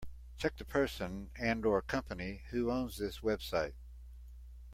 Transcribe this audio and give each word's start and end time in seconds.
Check 0.35 0.57
the 0.57 0.65
person 0.65 1.29
and/or 1.37 1.83
company 1.83 2.41
who 2.49 2.71
owns 2.71 2.97
this 2.97 3.19
website. 3.19 3.73